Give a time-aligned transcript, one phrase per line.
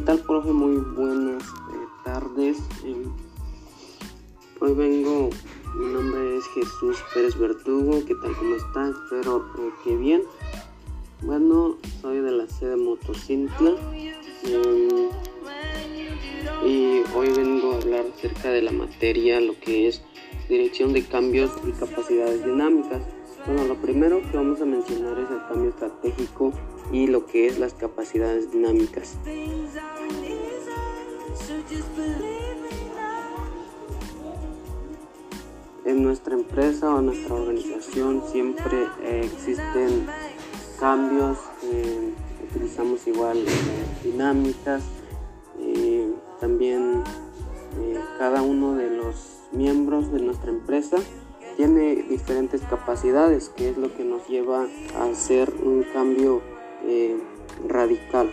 [0.00, 0.50] ¿Qué tal, profe?
[0.50, 2.56] Muy buenas eh, tardes.
[2.86, 3.04] Eh,
[4.58, 5.28] hoy vengo,
[5.76, 8.02] mi nombre es Jesús Pérez Vertugo.
[8.06, 8.88] ¿Qué tal, cómo está?
[8.88, 10.22] Espero eh, que bien.
[11.20, 13.72] Bueno, soy de la sede Motocintla
[16.64, 20.00] y hoy vengo a hablar acerca de la materia, lo que es
[20.48, 23.02] dirección de cambios y capacidades dinámicas.
[23.46, 26.52] Bueno, lo primero que vamos a mencionar es el cambio estratégico
[26.92, 29.16] y lo que es las capacidades dinámicas.
[35.84, 40.06] En nuestra empresa o en nuestra organización siempre eh, existen
[40.78, 42.12] cambios, eh,
[42.50, 43.50] utilizamos igual eh,
[44.04, 44.82] dinámicas,
[46.40, 47.02] también
[48.18, 50.96] cada uno de los miembros de nuestra empresa
[51.60, 54.66] tiene diferentes capacidades, que es lo que nos lleva
[54.96, 56.40] a hacer un cambio
[56.86, 57.18] eh,
[57.68, 58.30] radical.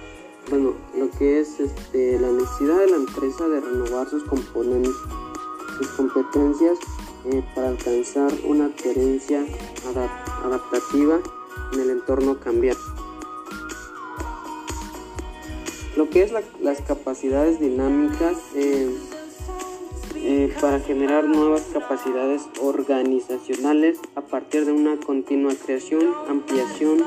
[0.49, 4.93] Bueno, lo que es este, la necesidad de la empresa de renovar sus componentes,
[5.77, 6.79] sus competencias
[7.25, 9.45] eh, para alcanzar una coherencia
[10.45, 11.19] adaptativa
[11.73, 12.81] en el entorno cambiante.
[15.97, 18.89] Lo que es las capacidades dinámicas eh,
[20.59, 27.03] para generar nuevas capacidades organizacionales a partir de una continua creación, ampliación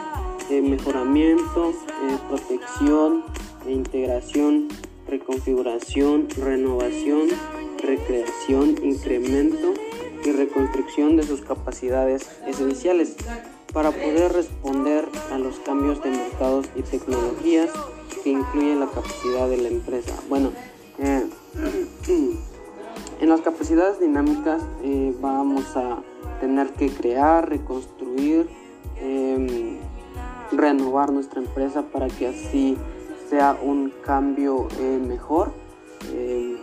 [0.60, 3.22] mejoramiento, eh, protección,
[3.66, 4.68] e integración,
[5.06, 7.28] reconfiguración, renovación,
[7.78, 9.74] recreación, incremento
[10.24, 13.16] y reconstrucción de sus capacidades esenciales
[13.72, 17.70] para poder responder a los cambios de mercados y tecnologías
[18.24, 20.14] que incluyen la capacidad de la empresa.
[20.28, 20.52] Bueno,
[20.98, 21.24] eh,
[23.20, 25.98] en las capacidades dinámicas eh, vamos a
[26.40, 28.48] tener que crear, reconstruir,
[28.96, 29.78] em,
[30.52, 32.76] renovar nuestra empresa para que así
[33.28, 35.52] sea un cambio eh, mejor.
[36.12, 36.56] Eh,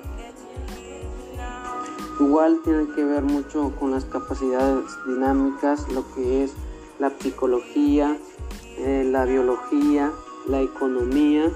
[2.20, 6.54] igual tiene que ver mucho con las capacidades dinámicas, lo que es
[7.00, 8.18] la psicología,
[8.80, 10.12] eh, la biología,
[10.48, 11.52] la economía.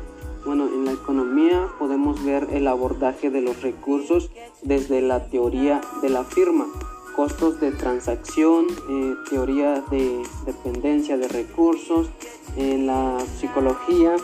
[0.45, 4.31] Bueno, en la economía podemos ver el abordaje de los recursos
[4.63, 6.65] desde la teoría de la firma
[7.15, 12.09] costos de transacción, eh, teoría de dependencia de recursos,
[12.55, 14.15] en la psicología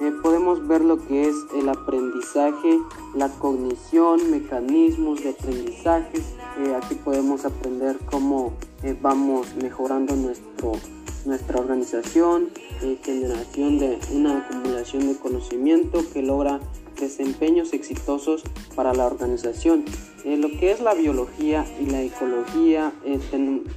[0.00, 2.78] eh, podemos ver lo que es el aprendizaje,
[3.14, 6.18] la cognición, mecanismos de aprendizaje.
[6.58, 8.52] Eh, aquí podemos aprender cómo
[9.02, 10.72] vamos mejorando nuestro,
[11.24, 12.50] nuestra organización,
[13.02, 16.60] generación de una acumulación de conocimiento que logra
[17.00, 18.42] desempeños exitosos
[18.76, 19.84] para la organización.
[20.24, 23.18] Eh, lo que es la biología y la ecología, eh,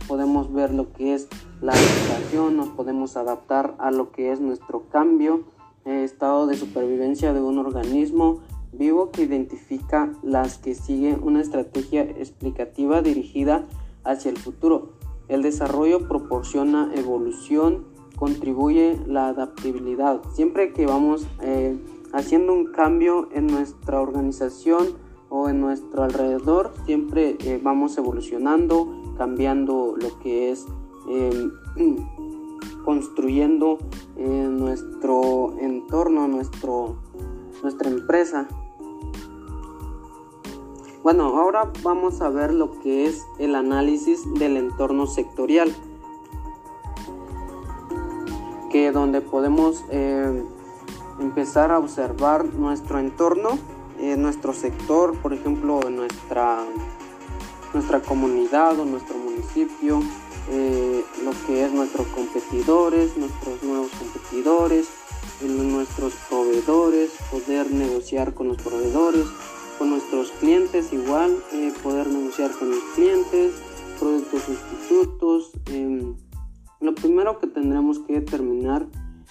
[0.08, 1.28] podemos ver lo que es
[1.62, 5.46] la adaptación, nos podemos adaptar a lo que es nuestro cambio,
[5.86, 8.42] eh, estado de supervivencia de un organismo
[8.74, 13.66] vivo que identifica las que siguen una estrategia explicativa dirigida
[14.04, 14.94] hacia el futuro.
[15.34, 17.86] El desarrollo proporciona evolución,
[18.16, 20.22] contribuye la adaptabilidad.
[20.34, 21.28] Siempre que vamos
[22.14, 24.96] haciendo un cambio en nuestra organización,
[25.36, 30.68] o en nuestro alrededor siempre eh, vamos evolucionando, cambiando lo que es
[31.10, 31.52] em,
[32.86, 33.80] construyendo
[34.16, 36.98] eh, nuestro entorno, nuestro,
[37.64, 38.48] nuestra empresa.
[41.04, 45.76] Bueno, ahora vamos a ver lo que es el análisis del entorno sectorial,
[48.72, 50.46] que donde podemos em,
[51.20, 53.60] empezar a observar nuestro entorno
[54.00, 56.64] en nuestro sector, por ejemplo, nuestra,
[57.74, 60.00] nuestra comunidad o nuestro municipio,
[60.52, 64.88] eh, lo que es nuestros competidores, nuestros nuevos competidores,
[65.42, 69.26] nuestros proveedores, poder negociar con los proveedores,
[69.84, 73.52] con nuestros clientes igual, eh, poder negociar con los clientes,
[74.00, 75.52] productos sustitutos.
[75.66, 76.16] Em,
[76.80, 78.88] lo primero que tendremos que determinar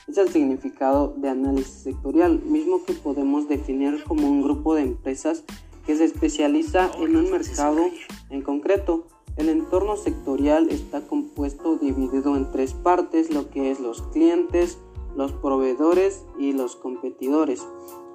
[0.06, 5.42] es el significado de análisis sectorial, mismo que podemos definir como un grupo de empresas
[5.86, 7.86] que se especializa en un mercado
[8.28, 9.06] en concreto.
[9.38, 14.76] El entorno sectorial está compuesto dividido en tres partes, lo que es los clientes,
[15.16, 17.66] los proveedores y los competidores.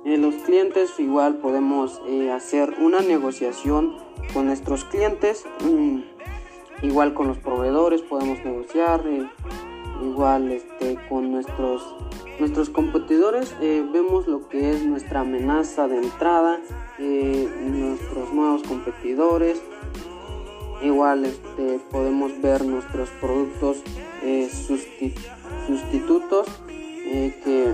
[0.07, 3.97] En los clientes igual podemos eh, hacer una negociación
[4.33, 5.99] con nuestros clientes, mm,
[6.81, 9.27] igual con los proveedores podemos negociar, eh,
[10.01, 11.83] igual este, con nuestros,
[12.39, 16.61] nuestros competidores eh, vemos lo que es nuestra amenaza de entrada,
[16.99, 19.61] eh, nuestros nuevos competidores,
[20.81, 23.83] igual este, podemos ver nuestros productos
[24.23, 24.49] eh,
[25.67, 26.47] sustitutos
[27.43, 27.73] que,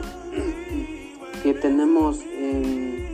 [1.44, 3.06] que tenemos en,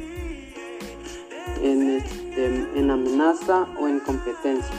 [1.63, 2.45] este,
[2.75, 4.75] en, amenaza o en competencia.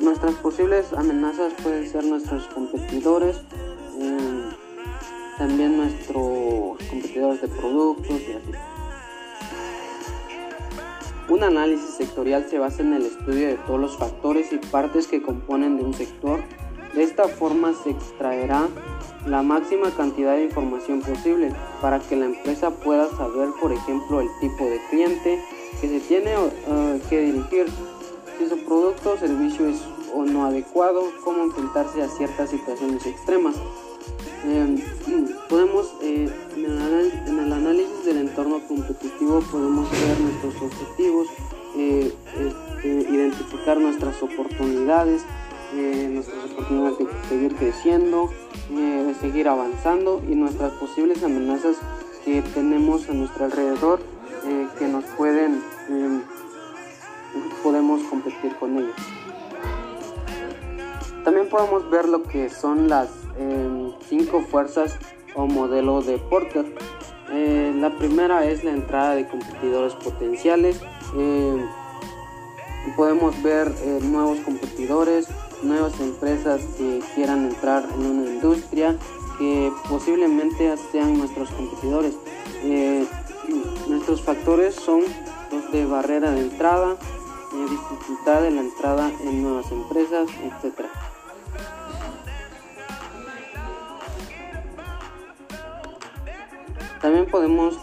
[0.00, 3.38] Nuestras posibles amenazas pueden ser nuestros competidores,
[3.98, 4.50] eh,
[5.38, 8.52] también nuestros competidores de productos y así.
[11.30, 15.22] Un análisis sectorial se basa en el estudio de todos los factores y partes que
[15.22, 16.40] componen de un sector.
[16.92, 18.68] De esta forma se extraerá
[19.26, 24.28] la máxima cantidad de información posible para que la empresa pueda saber, por ejemplo, el
[24.40, 25.42] tipo de cliente
[25.80, 26.34] que se tiene
[27.08, 27.66] que dirigir,
[28.38, 29.80] si su producto o servicio es
[30.14, 33.56] o no adecuado, cómo enfrentarse a ciertas situaciones extremas.
[34.44, 34.80] Em,
[35.48, 41.28] podemos, eh, en, el, análisis del entorno competitivo, podemos ver nuestros objetivos,
[41.76, 45.22] eh, este, identificar nuestras oportunidades,
[45.72, 48.30] eh, nuestras oportunidades de seguir creciendo,
[48.70, 51.76] de seguir avanzando y nuestras posibles amenazas
[52.24, 54.00] que tenemos a nuestro alrededor
[54.78, 56.22] que nos pueden, em,
[57.62, 58.94] podemos competir con ellos.
[61.24, 63.08] También podemos ver lo que son las
[64.08, 64.98] cinco fuerzas
[65.34, 66.64] o modelo de Porter.
[67.30, 70.80] Eh, la primera es la entrada de competidores potenciales.
[71.16, 71.66] Em,
[72.96, 75.28] podemos ver eh, nuevos competidores,
[75.64, 78.96] nuevas empresas que quieran entrar en una industria
[79.38, 82.14] que posiblemente sean nuestros competidores.
[82.62, 83.06] Eh,
[83.88, 85.02] nuestros factores son
[85.50, 86.96] los de barrera de entrada,
[87.52, 90.86] dificultad de la entrada en nuevas empresas, etc.
[97.00, 97.76] También podemos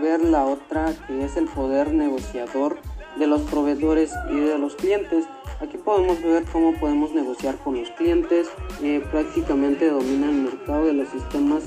[0.00, 2.78] ver la otra que es el poder negociador
[3.16, 5.24] de los proveedores y de los clientes.
[5.60, 8.48] Aquí podemos ver cómo podemos negociar con los clientes,
[8.82, 11.64] eh, prácticamente domina el mercado de los sistemas,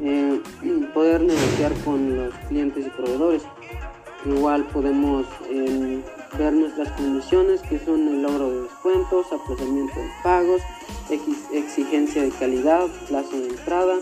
[0.00, 0.40] eh,
[0.94, 3.42] poder negociar con los clientes y proveedores.
[4.24, 6.02] Igual podemos eh,
[6.38, 10.62] ver nuestras condiciones que son el logro de descuentos, aplazamiento de pagos,
[11.52, 13.98] exigencia de calidad, plazo de entrada,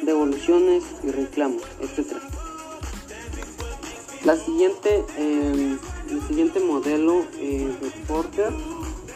[0.00, 2.16] devoluciones y reclamos, etc.
[4.24, 5.78] La siguiente, em,
[6.10, 8.52] el siguiente modelo eh, de Porter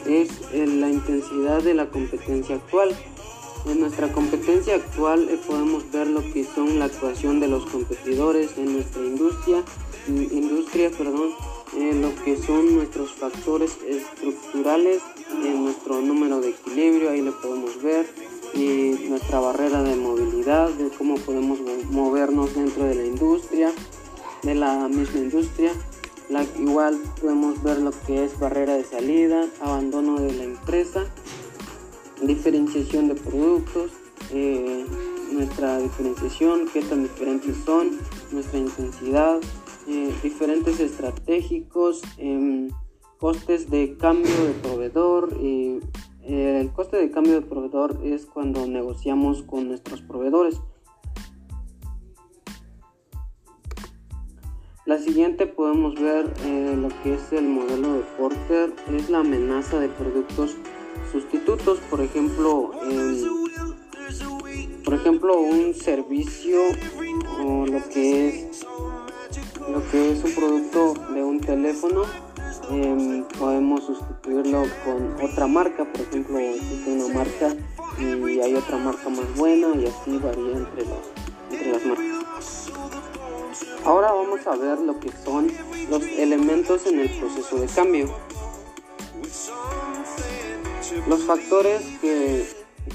[0.06, 2.96] es eh, la intensidad de la competencia actual.
[3.66, 8.56] En nuestra competencia actual eh, podemos ver lo que son la actuación de los competidores
[8.56, 9.62] en nuestra industria,
[10.08, 11.30] industria perdón,
[11.76, 15.00] lo que son nuestros factores estructurales,
[15.44, 18.06] en nuestro número de equilibrio, ahí lo podemos ver,
[19.08, 21.60] nuestra barrera de movilidad, de cómo podemos
[21.90, 23.72] movernos dentro de la industria,
[24.42, 25.72] de la misma industria.
[26.60, 31.04] Igual podemos ver lo que es barrera de salida, abandono de la empresa,
[32.22, 33.90] diferenciación de productos,
[34.32, 34.86] eh,
[35.32, 37.98] nuestra diferenciación, qué tan diferentes son,
[38.30, 39.40] nuestra intensidad,
[39.88, 42.70] eh, diferentes estratégicos, em,
[43.18, 45.80] costes de cambio de proveedor, y
[46.22, 50.60] el coste de cambio de proveedor es cuando negociamos con nuestros proveedores.
[54.90, 59.78] La siguiente podemos ver eh, lo que es el modelo de Porter, es la amenaza
[59.78, 60.56] de productos
[61.12, 62.72] sustitutos, por ejemplo,
[64.84, 66.60] por ejemplo un servicio
[67.38, 68.66] o lo que es
[69.70, 72.02] lo que es un producto de un teléfono
[72.70, 77.52] Em, podemos sustituirlo con otra marca, por ejemplo, existe una marca
[77.98, 80.84] y hay otra marca más buena y así varía entre,
[81.50, 82.09] entre las marcas.
[83.84, 85.48] Ahora vamos a ver lo que son
[85.88, 88.08] los elementos en el proceso de cambio.
[91.08, 92.46] Los factores que,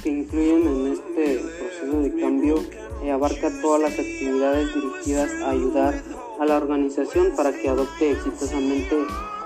[0.04, 2.64] que influyen en este proceso de cambio
[3.04, 6.04] eh, abarca todas las actividades dirigidas a ayudar
[6.40, 8.96] a la organización para que adopte exitosamente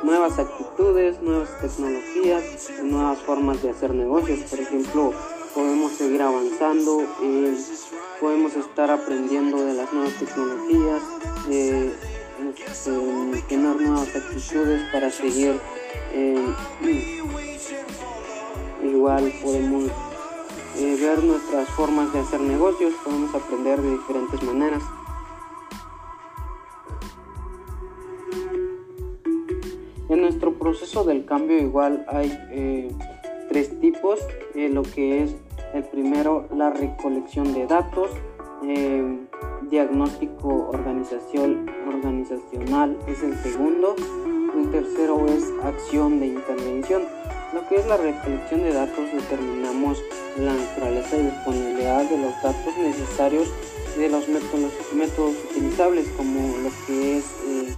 [0.03, 2.43] nuevas actitudes, nuevas tecnologías,
[2.83, 4.39] nuevas formas de hacer negocios.
[4.49, 5.13] Por ejemplo,
[5.59, 7.53] podemos seguir avanzando, eh,
[8.21, 11.03] podemos estar aprendiendo de las nuevas tecnologías,
[11.49, 11.93] eh,
[12.65, 12.91] este,
[13.49, 15.59] tener nuevas actitudes para seguir.
[16.13, 16.55] Eh,
[18.83, 19.91] igual podemos
[20.79, 24.83] ver nuestras formas de hacer negocios, podemos aprender de diferentes maneras.
[30.07, 32.91] En nuestro proceso del cambio igual hay eh,
[33.49, 34.19] tres tipos,
[34.55, 35.35] eh, lo que es
[35.73, 38.09] el primero la recolección de datos,
[38.63, 39.19] eh,
[39.69, 43.95] diagnóstico organización, organizacional es el segundo,
[44.57, 47.03] el tercero es acción de intervención.
[47.53, 50.01] Lo que es la recolección de datos determinamos
[50.37, 53.51] la naturaleza y disponibilidad de los datos necesarios
[53.97, 57.75] de los métodos, métodos utilizables como lo que es eh,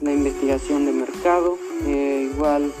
[0.00, 1.56] la investigación de mercado.
[1.86, 2.72] Eh, igual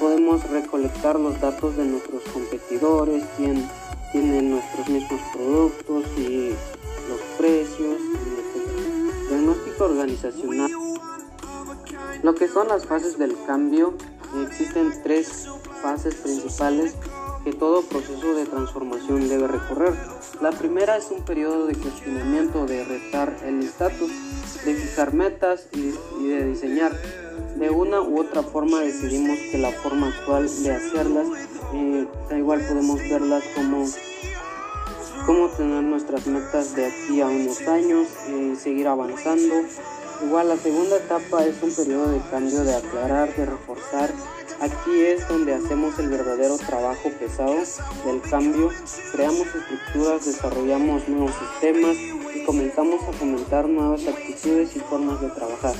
[0.00, 3.68] podemos recolectar los datos de nuestros competidores, quién
[4.12, 6.48] tiene nuestros mismos productos y
[7.08, 9.28] los precios, etc.
[9.28, 10.70] Diagnóstico organizacional.
[12.22, 13.94] Lo que son las fases del cambio,
[14.46, 15.48] existen tres
[15.82, 16.94] fases principales
[17.44, 19.94] que todo proceso de transformación debe recorrer.
[20.40, 24.10] La primera es un periodo de cuestionamiento, de retar el estatus,
[24.64, 25.92] de fijar metas y,
[26.26, 26.92] de diseñar.
[27.60, 31.26] De una u otra forma decidimos que la forma actual de hacerlas,
[31.74, 33.86] eh, igual podemos verlas como
[35.26, 39.54] cómo tener nuestras metas de aquí a unos años, y eh, seguir avanzando.
[40.24, 44.10] Igual la segunda etapa es un periodo de cambio, de aclarar, de reforzar
[44.60, 47.56] Aquí es donde hacemos el verdadero trabajo pesado
[48.04, 48.68] del cambio,
[49.10, 55.74] creamos estructuras, desarrollamos nuevos sistemas y comenzamos a fomentar nuevas actitudes y formas de trabajar.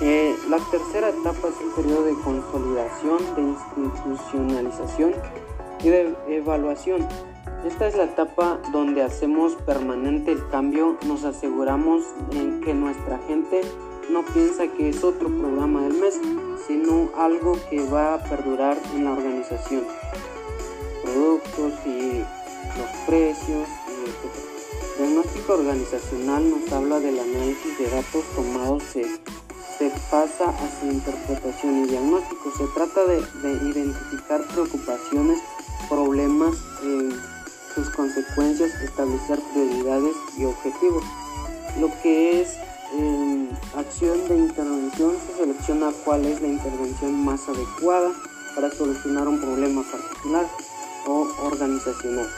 [0.00, 5.14] Eh, la tercera etapa es un periodo de consolidación, de institucionalización
[5.82, 7.06] y de evaluación.
[7.64, 13.62] Esta es la etapa donde hacemos permanente el cambio, nos aseguramos en que nuestra gente
[14.10, 16.20] no piensa que es otro programa del mes,
[16.66, 19.84] sino algo que va a perdurar en la organización.
[21.02, 22.18] Productos y
[22.78, 23.68] los precios,
[24.98, 29.06] El diagnóstico organizacional nos habla del análisis de datos tomados, se,
[29.90, 32.50] se pasa a su interpretación y diagnóstico.
[32.56, 33.18] Se trata de,
[33.68, 35.40] identificar preocupaciones,
[35.88, 37.10] problemas, eh,
[37.74, 41.04] sus consecuencias, establecer prioridades y objetivos.
[41.78, 42.56] Lo que es
[42.96, 48.10] en acción de intervención se selecciona cuál es la intervención más adecuada
[48.54, 50.46] para solucionar un problema particular
[51.06, 52.28] o organizacional.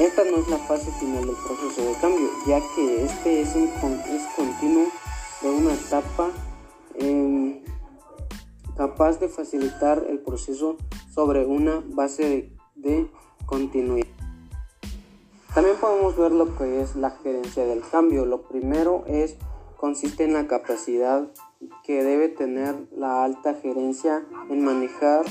[0.00, 3.70] Esta no es la fase final del proceso de cambio, ya que este es, un,
[4.08, 4.90] es continuo
[5.42, 6.30] de una etapa
[6.94, 7.60] em,
[8.76, 10.76] capaz de facilitar el proceso
[11.10, 13.10] sobre una base de
[13.46, 14.06] continuidad.
[15.54, 18.26] También podemos ver lo que es la gerencia del cambio.
[18.26, 19.36] Lo primero es
[19.76, 21.28] consiste en la capacidad
[21.84, 25.24] que debe tener la alta gerencia en manejar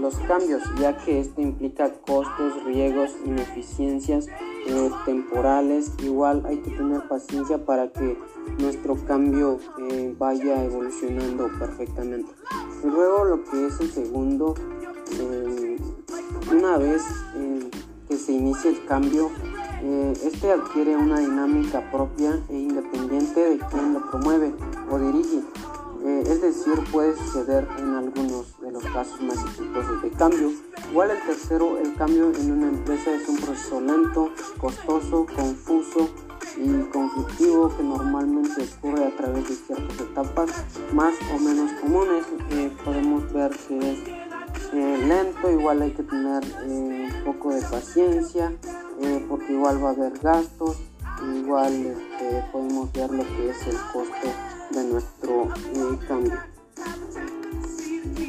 [0.00, 4.28] los cambios, ya que esto implica costos, riesgos, ineficiencias
[4.66, 5.92] eh, temporales.
[6.02, 8.18] Igual hay que tener paciencia para que
[8.58, 12.32] nuestro cambio eh, vaya evolucionando perfectamente.
[12.82, 14.54] Y luego lo que es el segundo,
[15.20, 15.78] eh,
[16.52, 17.02] una vez
[18.08, 19.30] que se inicia el cambio,
[20.24, 24.52] este adquiere una dinámica propia e independiente de quien lo promueve
[24.90, 25.42] o dirige.
[26.06, 30.52] Eh, es decir, puede suceder en algunos de los casos más exitosos de cambio.
[30.88, 36.08] Igual el tercero, el cambio en una empresa es un proceso lento, costoso, confuso
[36.56, 40.50] y conflictivo que normalmente ocurre a través de ciertas etapas
[40.92, 42.24] más o menos comunes.
[42.50, 43.98] Eh, podemos ver que es
[44.72, 48.52] lento, igual hay que tener un poco de paciencia,
[49.00, 50.76] eh, porque igual va a haber gastos,
[51.36, 54.28] igual este, podemos ver lo que es el costo
[54.70, 56.38] de nuestro eh, cambio.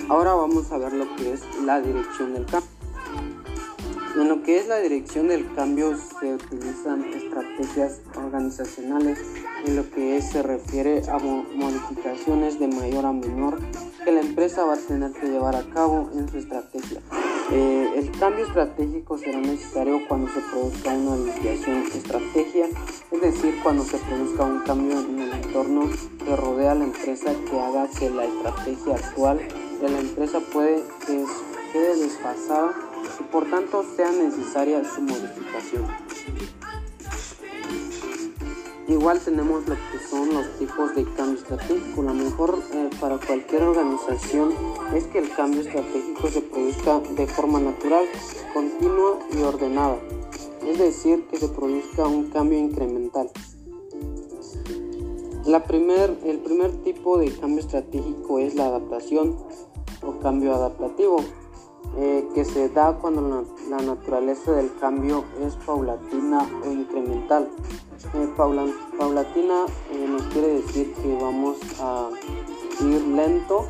[0.10, 2.70] Ahora vamos a ver lo que es la dirección del cambio.
[4.16, 9.20] En lo que es la dirección del cambio se utilizan estrategias organizacionales
[9.66, 13.60] en lo que se refiere a modificaciones de mayor a menor
[14.04, 17.02] que la empresa va a tener que llevar a cabo en su estrategia.
[17.50, 22.66] Eh, el cambio estratégico será necesario cuando se produzca una desviación de estrategia,
[23.10, 25.90] es decir, cuando se produzca un cambio en el entorno
[26.26, 29.40] que rodea a la empresa que haga que la estrategia actual
[29.82, 30.84] de la empresa puede
[31.72, 32.74] quede desfasada
[33.18, 35.86] y por tanto sea necesaria su modificación.
[38.88, 42.02] Igual tenemos lo que son los tipos de cambio estratégico.
[42.04, 44.54] Lo mejor eh, para cualquier organización
[44.96, 48.06] es que el cambio estratégico se produzca de forma natural,
[48.54, 49.98] continua y ordenada.
[50.66, 53.30] Es decir, que se produzca un cambio incremental.
[55.46, 59.38] La el primer tipo de cambio estratégico es la adaptación
[60.02, 61.18] o cambio adaptativo.
[61.96, 67.50] Eh, que se da cuando la, naturaleza del cambio es paulatina o incremental.
[68.14, 68.30] Eh,
[68.98, 72.10] paulatina eh, nos quiere decir que vamos a
[72.82, 73.68] ir lento,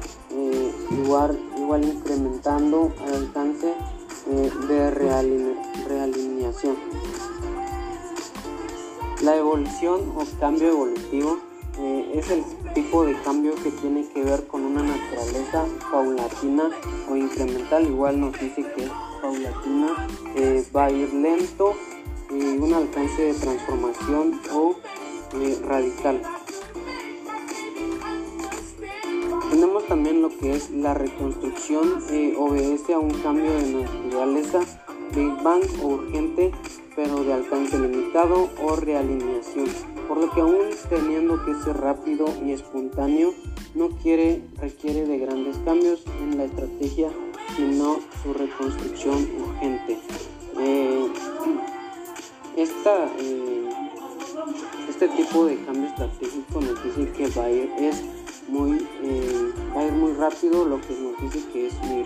[0.91, 3.74] igual, igual incrementando el alcance
[4.67, 6.75] de realineación.
[9.22, 11.39] La evolución o cambio evolutivo
[12.13, 16.70] es el tipo de cambio que tiene que ver con una naturaleza paulatina
[17.10, 17.86] o incremental.
[17.86, 18.88] Igual nos dice que
[19.22, 21.74] paulatina, eh, va a ir lento,
[22.30, 24.76] un alcance de transformación o
[25.66, 26.22] radical.
[29.50, 32.04] Tenemos también lo que es la reconstrucción,
[32.38, 34.60] obedece a un cambio de naturaleza,
[35.16, 36.52] Big Bang o urgente,
[36.96, 39.68] pero de alcance limitado o realineación,
[40.08, 40.58] por lo que aún
[40.90, 43.34] teniendo que ser rápido y espontáneo,
[43.74, 47.10] no quiere, requiere de grandes cambios en la estrategia,
[47.56, 49.98] sino su reconstrucción urgente.
[50.60, 51.08] Eh,
[52.58, 53.70] esta, eh,
[54.90, 58.04] este tipo de cambio estratégico nos dice que va a ir, es
[58.48, 62.06] muy, eh, va a ir muy rápido, lo que nos dice que es muy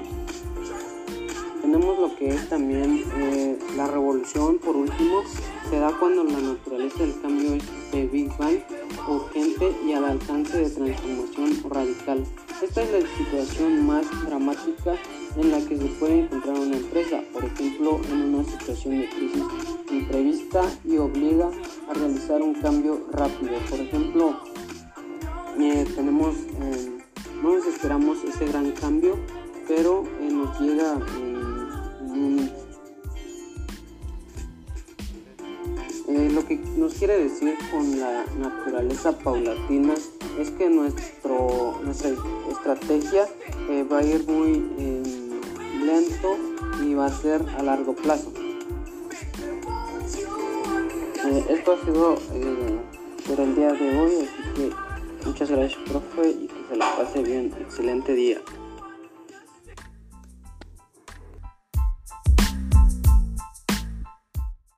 [1.62, 5.22] tenemos lo que es también eh, la revolución, por último,
[5.70, 8.60] se da cuando la naturaleza del cambio es de Big Bang,
[9.08, 12.26] urgente y al alcance de transformación radical.
[12.62, 14.96] Esta es la situación más dramática
[15.36, 19.44] en la que se puede encontrar una empresa, por ejemplo, en una situación de crisis
[19.92, 21.50] imprevista y obliga
[21.90, 23.54] a realizar un cambio rápido.
[23.70, 24.40] Por ejemplo,
[25.60, 26.92] eh, tenemos, eh,
[27.42, 29.18] no nos esperamos ese gran cambio,
[29.68, 30.98] pero nos llega
[36.14, 39.94] Eh, lo que nos quiere decir con la naturaleza paulatina
[40.38, 42.12] es que nuestro, nuestra
[42.50, 43.30] estrategia
[43.70, 44.62] eh, va a ir muy
[46.82, 48.32] y va a ser a largo plazo.
[51.26, 52.16] Eh, esto ha sido
[53.28, 54.72] por el día de hoy, así que
[55.26, 57.54] muchas gracias profe y que se la pase bien.
[57.60, 58.42] Excelente día.